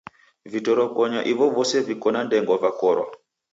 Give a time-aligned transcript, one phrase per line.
[0.51, 3.11] Vitorokonya ivovose viko na ndengwa vakorwa.